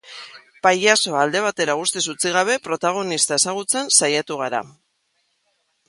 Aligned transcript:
Pailazoa 0.67 1.19
alde 1.25 1.43
batera 1.47 1.75
guztiz 1.81 2.03
utzi 2.15 2.33
gabe, 2.37 2.57
protagonista 2.69 3.39
ezagutzen 3.43 3.95
saiatu 4.01 4.43
gara. 4.45 4.65